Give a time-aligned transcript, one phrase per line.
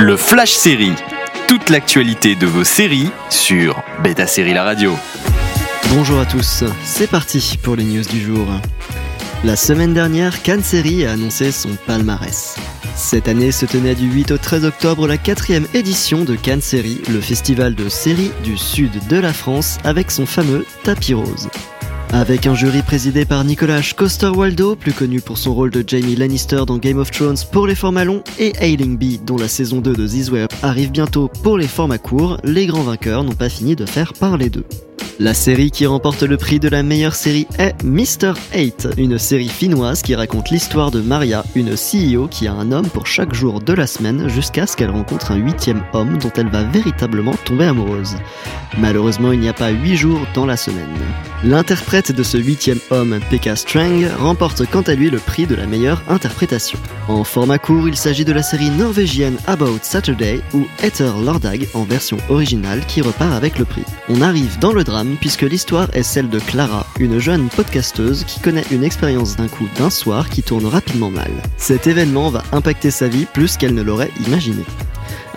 [0.00, 0.94] Le Flash Série.
[1.46, 4.96] Toute l'actualité de vos séries sur Beta Série La Radio.
[5.90, 8.48] Bonjour à tous, c'est parti pour les news du jour.
[9.44, 12.56] La semaine dernière, Cannes Série a annoncé son palmarès.
[12.96, 17.02] Cette année se tenait du 8 au 13 octobre la quatrième édition de Cannes Série,
[17.10, 21.50] le festival de séries du sud de la France avec son fameux tapis rose.
[22.12, 26.62] Avec un jury présidé par Nicolas Coster-Waldo, plus connu pour son rôle de Jamie Lannister
[26.66, 29.92] dans Game of Thrones pour les formats longs, et Ailing B, dont la saison 2
[29.94, 30.28] de This
[30.62, 34.50] arrive bientôt pour les formats courts, les grands vainqueurs n'ont pas fini de faire parler
[34.50, 34.66] d'eux.
[35.20, 38.32] La série qui remporte le prix de la meilleure série est Mr.
[38.54, 42.88] 8, une série finnoise qui raconte l'histoire de Maria, une CEO qui a un homme
[42.88, 46.48] pour chaque jour de la semaine jusqu'à ce qu'elle rencontre un huitième homme dont elle
[46.48, 48.16] va véritablement tomber amoureuse.
[48.78, 50.88] Malheureusement, il n'y a pas huit jours dans la semaine.
[51.44, 55.66] L'interprète de ce huitième homme, Pekka Strang, remporte quant à lui le prix de la
[55.66, 56.78] meilleure interprétation.
[57.08, 61.84] En format court, il s'agit de la série norvégienne About Saturday ou Ether Lordag en
[61.84, 63.84] version originale qui repart avec le prix.
[64.08, 68.40] On arrive dans le drame puisque l'histoire est celle de Clara, une jeune podcasteuse qui
[68.40, 71.30] connaît une expérience d'un coup d'un soir qui tourne rapidement mal.
[71.56, 74.64] Cet événement va impacter sa vie plus qu'elle ne l'aurait imaginé.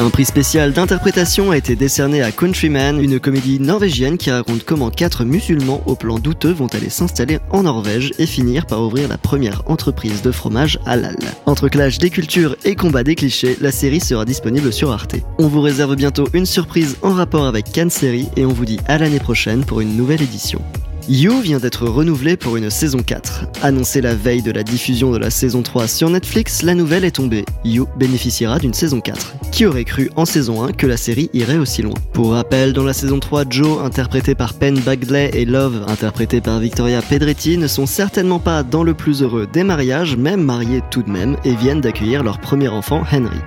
[0.03, 4.89] Un prix spécial d'interprétation a été décerné à Countryman, une comédie norvégienne qui raconte comment
[4.89, 9.17] quatre musulmans au plan douteux vont aller s'installer en Norvège et finir par ouvrir la
[9.17, 11.15] première entreprise de fromage halal.
[11.45, 15.15] Entre clash des cultures et combat des clichés, la série sera disponible sur Arte.
[15.39, 18.81] On vous réserve bientôt une surprise en rapport avec Cannes Série et on vous dit
[18.87, 20.61] à l'année prochaine pour une nouvelle édition.
[21.09, 23.47] You vient d'être renouvelé pour une saison 4.
[23.61, 27.11] Annoncée la veille de la diffusion de la saison 3 sur Netflix, la nouvelle est
[27.11, 27.43] tombée.
[27.65, 29.35] You bénéficiera d'une saison 4.
[29.53, 32.83] Qui aurait cru en saison 1 que la série irait aussi loin Pour rappel, dans
[32.83, 37.67] la saison 3, Joe, interprété par Penn Bagley, et Love, interprété par Victoria Pedretti, ne
[37.67, 41.53] sont certainement pas dans le plus heureux des mariages, même mariés tout de même, et
[41.53, 43.37] viennent d'accueillir leur premier enfant, Henry.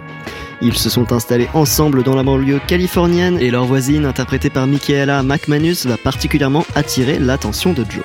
[0.63, 5.25] Ils se sont installés ensemble dans la banlieue californienne et leur voisine, interprétée par Michaela
[5.25, 8.05] McManus, va particulièrement attirer l'attention de Joe.